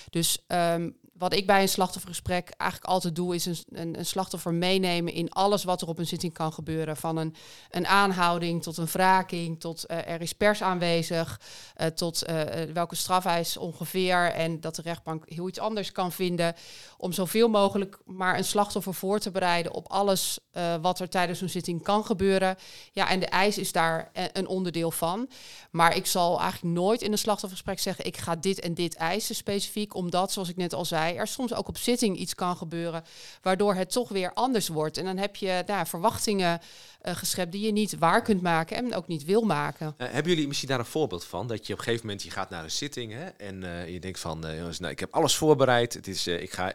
[0.10, 4.54] Dus um, wat ik bij een slachtoffergesprek eigenlijk altijd doe, is een, een, een, slachtoffer
[4.54, 6.98] meenemen in alles wat er op een zitting kan gebeuren.
[6.98, 7.36] Van een,
[7.70, 11.40] een aanhouding tot een wraking, tot uh, er is pers aanwezig,
[11.82, 12.42] uh, tot uh,
[12.74, 14.32] welke strafeis ongeveer.
[14.32, 16.56] En dat de rechtbank heel iets anders kan vinden.
[16.98, 20.40] Om zoveel mogelijk maar een slachtoffer voor te bereiden op alles
[20.82, 22.58] wat er tijdens zo'n zitting kan gebeuren.
[22.92, 25.30] Ja, en de eis is daar een onderdeel van.
[25.72, 29.36] Maar ik zal eigenlijk nooit in een slachtoffergesprek zeggen, ik ga dit en dit eisen
[29.36, 29.96] specifiek.
[29.96, 33.04] Omdat, zoals ik net al zei, er soms ook op zitting iets kan gebeuren,
[33.42, 34.98] waardoor het toch weer anders wordt.
[34.98, 36.62] En dan heb je nou, verwachtingen
[37.02, 39.96] uh, geschept die je niet waar kunt maken en ook niet wil maken.
[39.98, 41.48] Uh, hebben jullie misschien daar een voorbeeld van?
[41.48, 44.00] Dat je op een gegeven moment je gaat naar een zitting hè, en uh, je
[44.00, 45.94] denkt van, jongens, nou, ik heb alles voorbereid.
[45.94, 46.74] Het is, ik ga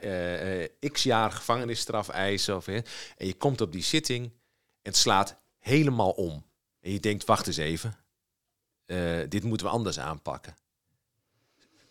[0.93, 2.57] x jaar gevangenisstraf eisen.
[2.57, 2.85] Of, en
[3.17, 4.33] je komt op die zitting en
[4.83, 6.45] het slaat helemaal om.
[6.81, 7.97] En je denkt, wacht eens even,
[9.29, 10.57] dit moeten we anders aanpakken.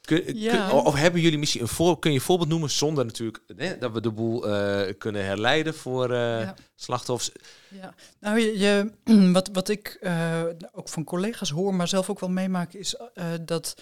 [0.06, 0.68] Kun, Ja.
[0.70, 3.78] kun- of hebben jullie misschien een voor, kun je een voorbeeld noemen zonder natuurlijk hè,
[3.78, 6.56] dat we de boel eh, kunnen herleiden voor eh, Ja.
[6.76, 7.32] slachtoffers?
[7.70, 10.41] Ja, nou, je, je- wat, wat ik eh,
[10.72, 12.96] ook van collega's hoor, maar zelf ook wel meemaak, is
[13.41, 13.76] dat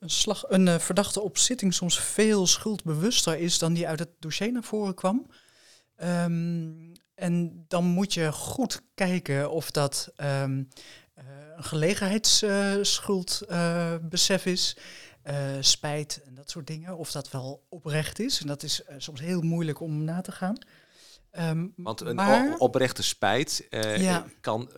[0.00, 4.52] een, slag, een verdachte op zitting soms veel schuldbewuster is dan die uit het dossier
[4.52, 5.26] naar voren kwam.
[5.96, 6.68] Ehm,
[7.14, 11.64] en dan moet je goed kijken of dat eh, een
[13.16, 14.76] gelegenheidsschuldbesef is,
[15.26, 18.40] eh, spijt en dat soort dingen, of dat wel oprecht is.
[18.40, 20.58] En dat is eh, soms heel moeilijk om na te gaan.
[21.30, 24.26] Ehm, Want een maar- oprechte spijt eh, Ja.
[24.40, 24.70] kan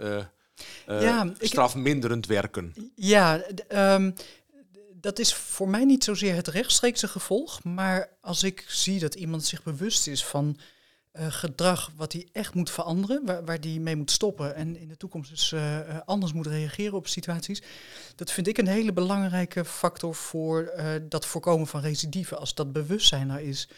[1.39, 2.75] ik- strafminderend werken.
[2.95, 4.11] Ja, ehm,
[4.95, 7.65] dat is voor mij niet zozeer het rechtstreekse gevolg.
[7.65, 10.59] Maar als ik zie dat iemand zich bewust is van
[11.19, 14.97] eh, gedrag wat hij echt moet veranderen, waar, die mee moet stoppen en in de
[14.97, 17.63] toekomst dus eh, eh, anders moet reageren op situaties.
[18.17, 22.73] Dat vind ik een hele belangrijke factor voor eh, dat voorkomen van recidive, als dat
[22.73, 23.69] bewustzijn er is.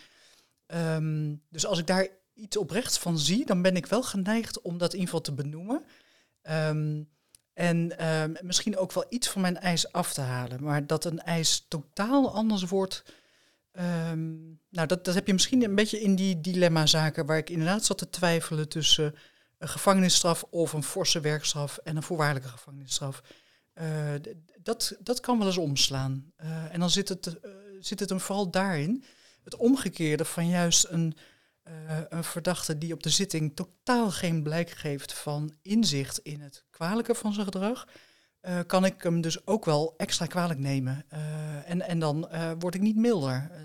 [0.66, 4.78] Ehm, dus als ik daar iets oprechts van zie, dan ben ik wel geneigd om
[4.78, 5.84] dat in ieder geval te benoemen.
[6.42, 7.02] Ehm,
[7.52, 10.62] en ehm, misschien ook wel iets van mijn eis af te halen.
[10.62, 13.02] Maar dat een eis totaal anders wordt.
[13.72, 14.30] Ehm,
[14.68, 17.98] nou, dat, dat heb je misschien een beetje in die dilemma-zaken waar ik inderdaad zat
[17.98, 19.14] te twijfelen tussen
[19.58, 23.22] een gevangenisstraf of een forse werkstraf en een voorwaardelijke gevangenisstraf.
[23.72, 24.14] Eh,
[24.62, 26.32] dat, dat kan wel eens omslaan.
[26.36, 29.04] Eh, en dan zit het, eh, zit het hem vooral daarin.
[29.44, 31.16] Het omgekeerde van juist een,
[32.08, 37.14] een verdachte die op de zitting totaal geen blijk geeft van inzicht in het kwalijke
[37.14, 37.88] van zijn gedrag,
[38.40, 41.04] eh, kan ik hem dus ook wel extra kwalijk nemen.
[41.08, 43.50] Eh, en, en dan eh, word ik niet milder.
[43.52, 43.60] Eh,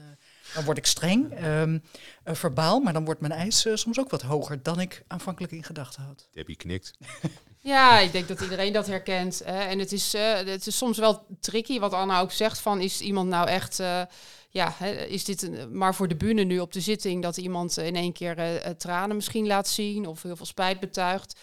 [0.53, 1.79] dan word ik streng, ehm,
[2.23, 5.63] eh, verbaal, maar dan wordt mijn eis soms ook wat hoger dan ik aanvankelijk in
[5.63, 6.27] gedachten had.
[6.31, 6.91] Debbie knikt.
[7.59, 9.41] Ja, ik denk dat iedereen dat herkent.
[9.45, 9.59] Hè.
[9.59, 13.01] En het is, eh, het is soms wel tricky, wat Anna ook zegt, van is
[13.01, 13.79] iemand nou echt...
[13.79, 14.01] eh,
[14.49, 17.23] ja, hè, is dit een, maar voor de bühne nu op de zitting...
[17.23, 20.07] dat iemand in één keer tranen misschien laat zien...
[20.07, 21.39] of heel veel spijt betuigt.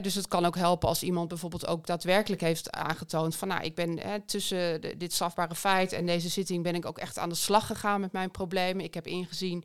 [0.00, 3.36] Dus het kan ook helpen als iemand bijvoorbeeld ook daadwerkelijk heeft aangetoond...
[3.36, 6.62] van nou, ik ben tussen dit strafbare feit en deze zitting...
[6.62, 8.84] ben ik ook echt aan de slag gegaan met mijn problemen.
[8.84, 9.64] Ik heb ingezien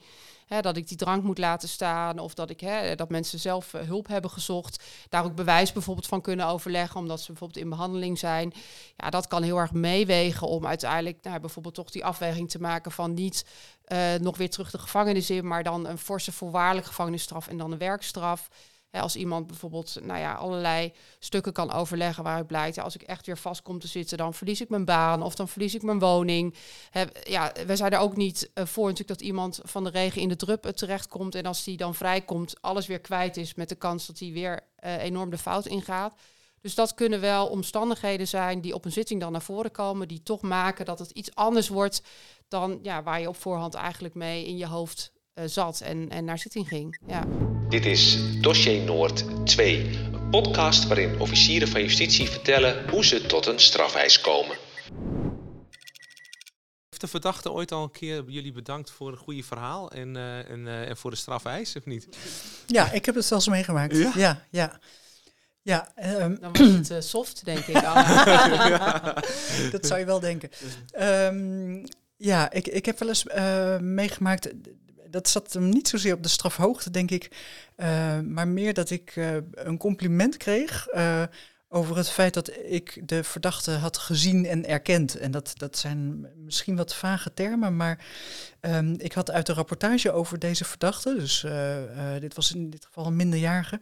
[0.62, 2.20] dat ik die drank moet laten staan...
[2.20, 6.22] of dat, ik, dat mensen zelf eh, hulp hebben gezocht daar ook bewijs bijvoorbeeld van
[6.22, 8.54] kunnen overleggen, omdat ze bijvoorbeeld in behandeling zijn.
[8.96, 12.92] Ja, dat kan heel erg meewegen om uiteindelijk nou, bijvoorbeeld toch die afweging te maken
[12.92, 13.46] van niet
[13.86, 17.72] eh, nog weer terug de gevangenis in, maar dan een forse voorwaardelijke gevangenisstraf en dan
[17.72, 18.50] een werkstraf.
[18.92, 23.38] Als iemand bijvoorbeeld nou ja, allerlei stukken kan overleggen waaruit blijkt, als ik echt weer
[23.38, 26.56] vast kom te zitten, dan verlies ik mijn baan of dan verlies ik mijn woning.
[26.90, 30.22] Hè, ja, we zijn er ook niet eh, voor natuurlijk dat iemand van de regen
[30.22, 33.70] in de drup eh, terechtkomt en als die dan vrijkomt, alles weer kwijt is met
[33.70, 36.14] de kans dat hij weer eh, enorm de fout ingaat.
[36.62, 40.24] Dus dat kunnen wel omstandigheden zijn die op een zitting dan naar voren komen, die
[40.24, 42.02] toch maken dat het iets anders wordt
[42.48, 45.12] dan ja, waar je op voorhand eigenlijk mee in je hoofd
[45.46, 47.00] zat en, en naar zitting ging.
[47.08, 47.26] Ja.
[47.70, 53.46] Dit is Dossier Noord 2, een podcast waarin officieren van justitie vertellen hoe ze tot
[53.46, 54.58] een strafeis komen.
[56.90, 60.50] Heeft de verdachte ooit al een keer jullie bedankt voor een goede verhaal en, eh,
[60.50, 62.08] en, eh, en voor de strafeis, of niet?
[62.68, 63.98] Ja, ik heb het zelfs meegemaakt.
[63.98, 64.12] Ja?
[64.16, 64.80] Ja, ja.
[65.62, 65.92] ja.
[65.96, 67.74] ehm, Dan was het eh, soft, denk ik.
[69.72, 70.50] Dat zou je wel denken.
[70.92, 71.86] Ehm,
[72.18, 74.52] ja, ik, ik heb wel eens eh, meegemaakt.
[75.12, 77.32] Dat zat hem niet zozeer op de strafhoogte, denk ik.
[77.76, 80.88] eh, maar meer dat ik eh, een compliment kreeg.
[80.88, 81.24] eh,
[81.72, 85.16] over het feit dat ik de verdachte had gezien en erkend.
[85.18, 88.06] En dat, dat zijn misschien wat vage termen, maar
[88.60, 91.46] ehm, ik had uit de rapportage over deze verdachte, dus
[92.20, 93.80] dit was in dit geval een minderjarige,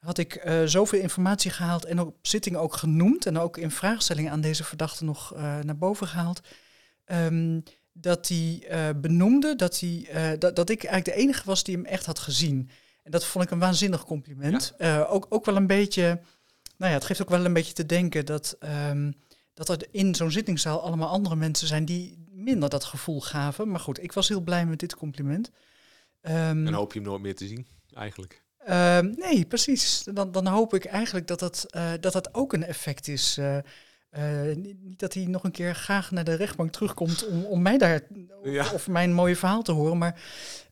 [0.00, 4.40] had ik zoveel informatie gehaald en op zitting ook genoemd en ook in vraagstellingen aan
[4.40, 6.40] deze verdachte nog naar boven gehaald.
[7.04, 7.60] ehm,
[8.00, 11.76] dat hij eh, benoemde dat, hij, eh, dat, dat ik eigenlijk de enige was die
[11.76, 12.70] hem echt had gezien.
[13.02, 14.74] En dat vond ik een waanzinnig compliment.
[14.78, 16.02] Eh, ook, ook wel een beetje,
[16.76, 19.12] nou ja, het geeft ook wel een beetje te denken dat, ehm,
[19.54, 23.70] dat er in zo'n zittingszaal allemaal andere mensen zijn die minder dat gevoel gaven.
[23.70, 25.50] Maar goed, ik was heel blij met dit compliment.
[26.20, 28.42] Ehm, Dan hoop je hem nooit meer te zien, eigenlijk.
[28.58, 30.04] Ehm, nee, precies.
[30.12, 31.66] Dan, dan hoop ik eigenlijk dat dat,
[32.00, 33.38] dat dat ook een effect is.
[34.10, 37.78] Eh, niet, dat hij nog een keer graag naar de rechtbank terugkomt om, om mij
[37.78, 38.00] daar
[38.42, 38.72] Ja.
[38.72, 39.98] of mijn mooie verhaal te horen.
[39.98, 40.22] Maar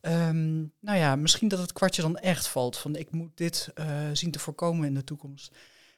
[0.00, 3.86] ehm, nou ja, misschien dat het kwartje dan echt valt van ik moet dit eh,
[4.12, 5.56] zien te voorkomen in de toekomst.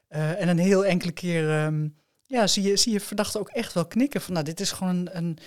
[0.09, 1.89] Eh, en een heel enkele keer ehm,
[2.27, 5.09] ja, zie, je, zie je verdachten ook echt wel knikken van nou, dit is gewoon
[5.13, 5.39] een, een,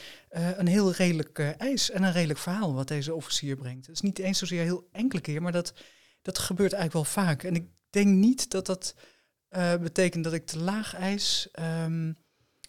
[0.59, 3.85] een heel redelijk eis en een redelijk verhaal wat deze officier brengt.
[3.85, 5.73] Het is niet eens zozeer heel enkele keer, maar dat,
[6.21, 7.43] dat gebeurt eigenlijk wel vaak.
[7.43, 8.95] En ik denk niet dat dat
[9.51, 11.47] uh, betekent dat ik te laag eis.
[11.83, 12.17] Um,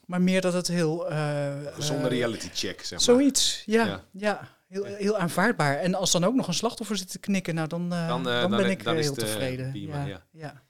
[0.07, 1.11] maar meer dat het heel...
[1.13, 3.01] Uh, Gezonde reality check, zeg maar.
[3.01, 4.05] Zoiets, ja.
[4.13, 4.49] ja.
[4.69, 5.79] Heel, heel aanvaardbaar.
[5.79, 8.71] En als dan ook nog een slachtoffer zit te knikken, nou dan, dan, dan, ben
[8.71, 9.81] ik dan heel tevreden.
[9.81, 10.05] ja.
[10.05, 10.23] ja.
[10.31, 10.63] ja.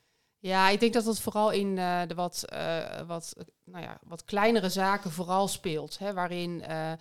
[0.43, 4.25] Ja, ik denk dat dat vooral in uh, de wat, uh, wat, nou ja, wat
[4.25, 5.99] kleinere zaken vooral speelt.
[5.99, 6.93] Hè, waarin uh,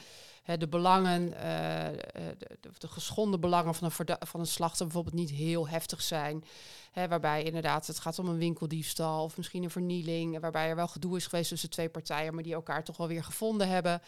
[0.57, 2.35] de belangen, de,
[2.77, 6.43] de, geschonden belangen van een, van een slachter bijvoorbeeld niet heel heftig zijn.
[6.91, 10.39] Hè, waarbij inderdaad het gaat om een winkeldiefstal of misschien een vernieling.
[10.39, 13.23] Waarbij er wel gedoe is geweest tussen twee partijen, maar die elkaar toch wel weer
[13.23, 14.01] gevonden hebben.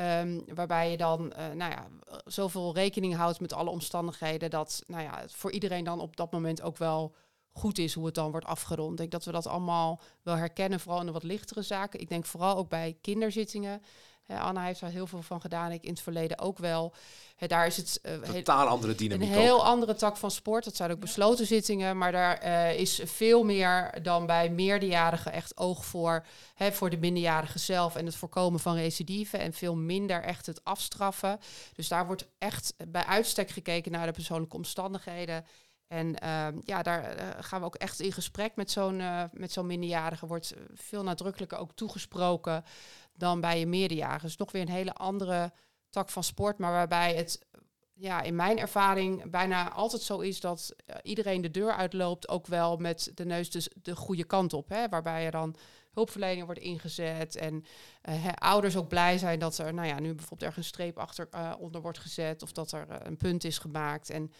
[0.00, 1.86] Um, waarbij je dan nou ja,
[2.24, 6.32] zoveel rekening houdt met alle omstandigheden dat nou ja, het voor iedereen dan op dat
[6.32, 7.14] moment ook wel
[7.56, 8.90] goed is hoe het dan wordt afgerond.
[8.90, 12.00] Ik denk dat we dat allemaal wel herkennen, vooral in de wat lichtere zaken.
[12.00, 13.82] Ik denk vooral ook bij kinderzittingen.
[14.26, 15.72] Anna heeft daar heel veel van gedaan.
[15.72, 16.94] Ik in het verleden ook wel.
[17.46, 19.28] daar is het uh, totaal andere dynamiek.
[19.28, 20.64] Een heel andere tak van sport.
[20.64, 25.56] Dat zijn ook besloten zittingen, maar daar uh, is veel meer dan bij meerderjarigen echt
[25.56, 30.22] oog voor, hè, voor de minderjarigen zelf en het voorkomen van recidive en veel minder
[30.22, 31.38] echt het afstraffen.
[31.74, 35.44] Dus daar wordt echt bij uitstek gekeken naar de persoonlijke omstandigheden
[35.88, 39.52] en ehm, ja, daar eh, gaan we ook echt in gesprek met zo'n uh, met
[39.52, 40.26] zo'n minderjarige.
[40.26, 42.64] Wordt veel nadrukkelijker ook toegesproken
[43.14, 44.26] dan bij een meerderjarige.
[44.26, 45.52] Dus nog weer een hele andere
[45.90, 47.46] tak van sport, maar waarbij het
[47.94, 52.46] ja, in mijn ervaring bijna altijd zo is dat uh, iedereen de deur uitloopt, ook
[52.46, 54.68] wel met de neus dus de goede kant op.
[54.68, 54.88] Hè?
[54.88, 55.56] Waarbij er dan
[55.92, 57.64] hulpverlening wordt ingezet en
[58.34, 61.80] ouders ook blij zijn dat er nou ja, nu bijvoorbeeld ergens een streep achter onder
[61.80, 64.10] wordt gezet of dat er een punt is gemaakt.
[64.10, 64.32] En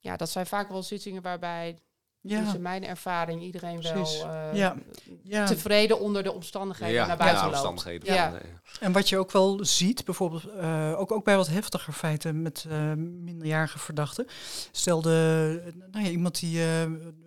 [0.00, 1.78] ja, dat zijn vaak wel zittingen waarbij,
[2.20, 2.40] ja.
[2.40, 4.76] dus in mijn ervaring, iedereen wel uh, ja.
[5.22, 5.46] Ja.
[5.46, 7.06] tevreden onder de omstandigheden ja.
[7.06, 8.14] naar buiten ja, omstandigheden.
[8.14, 8.40] Ja.
[8.80, 12.64] En wat je ook wel ziet, bijvoorbeeld uh, ook, ook bij wat heftiger feiten met
[12.68, 14.26] uh, minderjarige verdachten.
[14.72, 16.62] Stel de, nou ja, iemand die,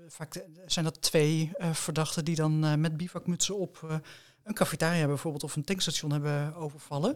[0.07, 4.01] vaak zijn dat twee verdachten die dan met bivakmutsen op
[4.43, 7.15] een cafetaria bijvoorbeeld of een tankstation hebben overvallen.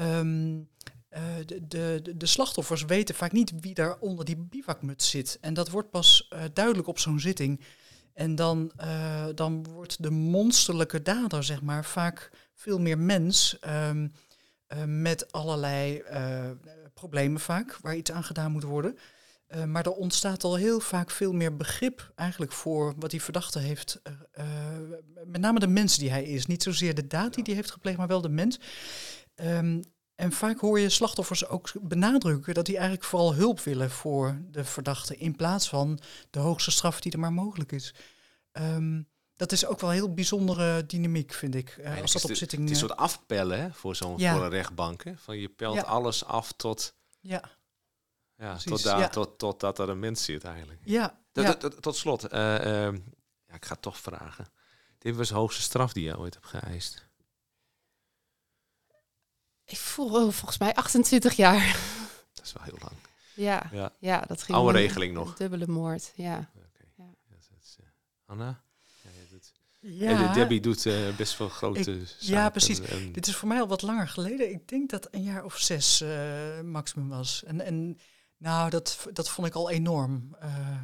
[0.00, 0.68] Um,
[1.10, 5.38] uh, de, de, de, slachtoffers weten vaak niet wie daar onder die bivakmuts zit.
[5.40, 7.60] En dat wordt pas uh, duidelijk op zo'n zitting.
[8.14, 13.58] En dan, uh, dan wordt de monsterlijke dader, zeg maar, vaak veel meer mens.
[13.68, 14.12] Um,
[14.86, 16.02] met allerlei
[16.94, 18.98] problemen vaak, waar iets aan gedaan moet worden.
[19.66, 24.02] maar er ontstaat al heel vaak veel meer begrip eigenlijk voor wat die verdachte heeft.
[25.24, 26.46] met name de mens die hij is.
[26.46, 28.60] Niet zozeer de daad die hij heeft gepleegd, maar wel de mens.
[29.34, 29.82] Um,
[30.18, 34.64] en vaak hoor je slachtoffers ook benadrukken dat die eigenlijk vooral hulp willen voor de
[34.64, 35.98] verdachte in plaats van
[36.30, 37.94] de hoogste straf die er maar mogelijk is.
[38.52, 41.76] Um, dat is ook wel een heel bijzondere dynamiek, vind ik.
[41.80, 42.62] Uh, als dat op zitting.
[42.62, 44.34] Het is een soort afpellen hè, voor zo'n ja.
[44.34, 45.04] voor een rechtbank.
[45.04, 45.16] Hè?
[45.16, 46.94] Van je pelt alles af tot.
[47.20, 47.50] Ja.
[48.36, 49.08] Ja, tot, daar, ja.
[49.08, 50.80] Tot, tot dat er een mens zit eigenlijk.
[50.84, 51.20] Ja.
[51.32, 52.92] Tot, tot, tot slot, uh, uh,
[53.46, 54.46] ja, ik ga toch vragen.
[54.98, 57.07] Dit was de hoogste straf die je ooit hebt geëist.
[59.68, 61.76] Ik voel volgens mij 28 jaar.
[62.34, 62.92] Dat is wel heel lang.
[63.34, 63.92] Ja, ja.
[63.98, 64.58] ja dat ging.
[64.58, 65.36] Oude regeling nog.
[65.36, 66.50] Dubbele moord, ja.
[66.56, 66.88] Okay.
[66.96, 67.36] ja.
[67.60, 67.86] is, uh,
[68.26, 68.62] Anna?
[69.80, 72.80] Ja, Debbie doet uh, best wel grote ik, Ja, precies.
[73.12, 74.50] Dit is voor mij al wat langer geleden.
[74.50, 77.44] Ik denk dat een jaar of zes uh, maximum was.
[77.44, 77.98] En, en
[78.36, 80.36] nou, dat, dat vond ik al enorm.
[80.42, 80.80] Uh,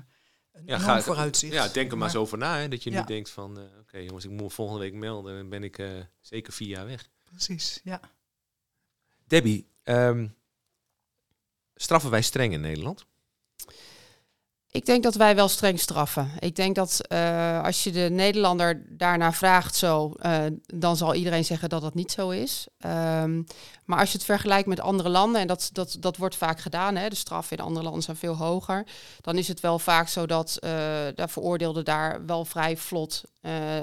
[0.52, 1.52] een ja, ga, vooruitzicht.
[1.52, 2.58] Ja, denk er maar, eens over na.
[2.58, 3.00] Hè, dat je ja.
[3.00, 5.36] nu denkt van, oké okay, jongens, ik moet volgende week melden.
[5.36, 5.82] Dan ben ik
[6.20, 7.08] zeker vier jaar weg.
[7.24, 8.00] Precies, ja.
[9.26, 10.34] Debbie, um,
[11.74, 13.06] straffen wij streng in Nederland?
[14.74, 16.30] Ik denk dat wij wel streng straffen.
[16.38, 21.44] Ik denk dat uh, als je de Nederlander daarna vraagt zo, uh, dan zal iedereen
[21.44, 22.66] zeggen dat dat niet zo is.
[22.86, 23.46] Um,
[23.84, 26.96] maar als je het vergelijkt met andere landen, en dat, dat, dat wordt vaak gedaan,
[26.96, 28.86] hè, de straffen in andere landen zijn veel hoger,
[29.20, 30.70] dan is het wel vaak zo dat uh,
[31.14, 33.22] de veroordeelden daar wel vrij vlot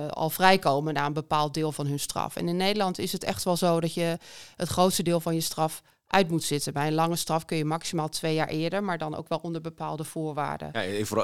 [0.10, 2.36] al vrijkomen na een bepaald deel van hun straf.
[2.36, 4.18] En in Nederland is het echt wel zo dat je
[4.56, 6.74] het grootste deel van je straf uit moet zitten.
[6.74, 9.62] Bij een lange straf kun je maximaal twee jaar eerder, maar dan ook wel onder
[9.62, 10.70] bepaalde voorwaarden.
[10.74, 10.82] Ja,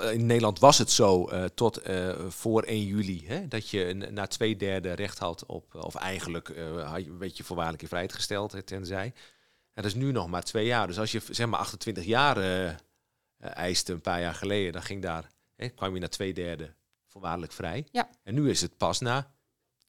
[0.09, 4.27] in Nederland was het zo uh, tot uh, voor 1 juli hè, dat je na
[4.27, 8.13] twee derde recht had op, of eigenlijk uh, had je een beetje voorwaardelijk in vrijheid
[8.13, 9.13] gesteld, tenzij.
[9.73, 10.87] En dat is nu nog maar twee jaar.
[10.87, 12.37] Dus als je zeg maar 28 jaar
[13.39, 16.73] eiste een paar jaar geleden, dan ging daar, hè, kwam je na twee derde
[17.07, 17.85] voorwaardelijk vrij.
[17.91, 18.09] Ja.
[18.23, 19.31] En nu is het pas na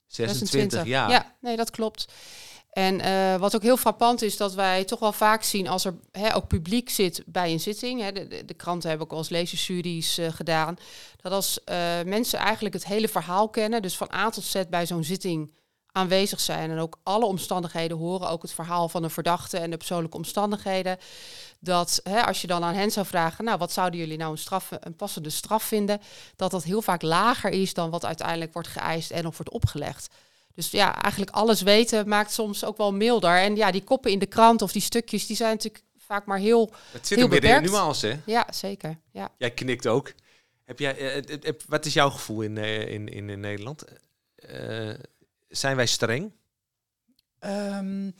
[0.07, 0.85] 26, 26.
[0.85, 1.11] jaar.
[1.11, 2.13] Ja, nee, dat klopt.
[2.79, 5.95] En uh, wat ook heel frappant is, dat wij toch wel vaak zien als er
[6.13, 8.01] hè, ook publiek zit bij een zitting.
[8.01, 10.77] Hè, de, de, kranten hebben ook al eens lezersjuries uh, gedaan.
[11.17, 14.87] Dat als uh, mensen eigenlijk het hele verhaal kennen, dus van A tot Z bij
[14.87, 15.53] zo'n zitting
[15.93, 19.77] aanwezig zijn en ook alle omstandigheden horen, ook het verhaal van de verdachte en de
[19.77, 20.99] persoonlijke omstandigheden.
[21.61, 24.39] Dat hè, als je dan aan hen zou vragen, nou wat zouden jullie nou een,
[24.39, 26.01] straf, een passende straf vinden,
[26.37, 30.09] dat dat heel vaak lager is dan wat uiteindelijk wordt geëist en of wordt opgelegd.
[30.59, 33.39] Dus ja, eigenlijk alles weten maakt soms ook wel milder.
[33.39, 36.39] En ja, die koppen in de krant of die stukjes, die zijn natuurlijk vaak maar
[36.39, 36.73] heel.
[36.93, 37.71] Het zit heel er weer in de beperkt.
[37.83, 38.21] nuance, hè?
[38.27, 38.99] Ja, zeker.
[39.13, 39.35] Ja.
[39.37, 40.13] Jij knikt ook.
[40.65, 43.85] Heb jij, eh, eh, eh, wat is jouw gevoel in, in, in, in Nederland?
[44.35, 44.95] Eh,
[45.49, 46.33] zijn wij streng?
[47.39, 48.11] Ehm,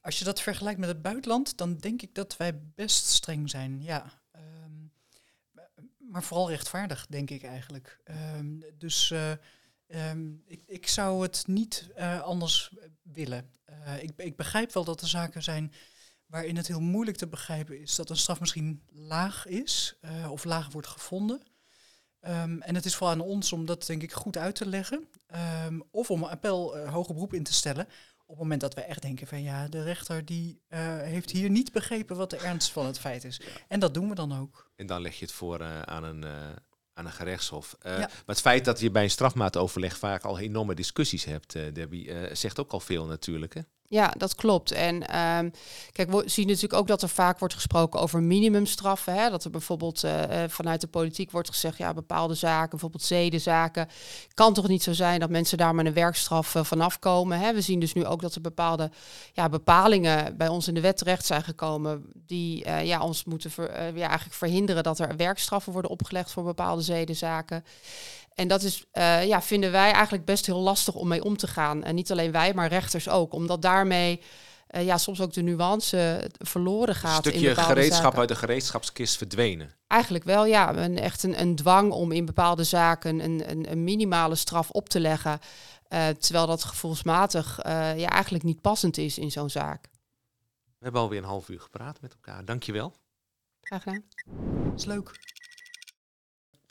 [0.00, 3.82] als je dat vergelijkt met het buitenland, dan denk ik dat wij best streng zijn.
[3.82, 4.20] Ja.
[4.30, 4.86] Ehm,
[5.98, 7.98] maar vooral rechtvaardig, denk ik eigenlijk.
[8.04, 9.32] Ehm, dus eh,
[9.92, 13.50] ehm, ik, ik zou het niet eh, anders willen.
[13.64, 15.72] Eh, ik, ik begrijp wel dat er zaken zijn
[16.26, 20.44] waarin het heel moeilijk te begrijpen is dat een straf misschien laag is eh, of
[20.44, 21.42] laag wordt gevonden.
[22.20, 25.08] Ehm, en het is vooral aan ons om dat denk ik goed uit te leggen.
[25.26, 27.86] Ehm, of om een appel hoger beroep in te stellen.
[28.22, 31.72] Op het moment dat we echt denken van ja, de rechter die heeft hier niet
[31.72, 33.40] begrepen wat de ernst van het feit is.
[33.68, 34.70] En dat doen we dan ook.
[34.76, 36.24] En dan leg je het voor aan, een,
[36.94, 37.76] aan een gerechtshof.
[37.80, 37.98] Eh, Ja.
[37.98, 42.12] Maar het feit dat je bij een strafmaatoverleg vaak al enorme discussies hebt, eh, Debbie,
[42.12, 43.54] eh, zegt ook al veel natuurlijk.
[43.54, 43.60] Hè?
[43.92, 44.70] Ja, dat klopt.
[44.70, 45.50] En ehm,
[45.92, 49.14] kijk, we zien natuurlijk ook dat er vaak wordt gesproken over minimumstraffen.
[49.14, 49.30] Hè?
[49.30, 53.88] Dat er bijvoorbeeld eh, eh, vanuit de politiek wordt gezegd, ja, bepaalde zaken, bijvoorbeeld zedenzaken,
[54.34, 57.38] kan toch niet zo zijn dat mensen daar met een werkstraf eh, vanaf komen.
[57.38, 57.54] Hè?
[57.54, 58.90] We zien dus nu ook dat er bepaalde
[59.32, 63.50] ja, bepalingen bij ons in de wet terecht zijn gekomen die ja, ons moeten
[63.94, 67.64] ja, eigenlijk verhinderen dat er werkstraffen worden opgelegd voor bepaalde zedenzaken.
[68.34, 68.86] En dat is,
[69.24, 71.84] ja, vinden wij eigenlijk best heel lastig om mee om te gaan.
[71.84, 73.32] En niet alleen wij, maar rechters ook.
[73.32, 74.20] Omdat daarmee
[74.66, 77.26] eh, ja, soms ook de nuance verloren Een gaat.
[77.26, 78.18] in stukje gereedschap zaken.
[78.18, 79.74] uit de gereedschapskist verdwenen.
[79.86, 80.76] Eigenlijk wel, ja.
[80.76, 84.88] Een, echt een, een dwang om in bepaalde zaken een, een, een minimale straf op
[84.88, 85.38] te leggen.
[85.88, 89.88] eh, terwijl dat gevoelsmatig eh, ja, eigenlijk niet passend is in zo'n zaak.
[90.78, 92.44] We hebben alweer een half uur gepraat met elkaar.
[92.44, 92.92] Dankjewel.
[93.60, 94.04] Graag gedaan.
[94.70, 95.10] Dat is leuk.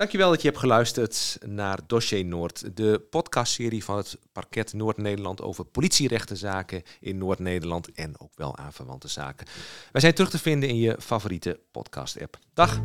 [0.02, 5.66] Dankjewel dat je hebt geluisterd naar Dossier Noord, de podcastserie van het Parket Noord-Nederland over
[5.66, 9.48] politierechtenzaken in Noord-Nederland en ook wel aanverwante zaken.
[9.92, 12.38] Wij zijn terug te vinden in je favoriete podcast-app.
[12.54, 12.82] Dag!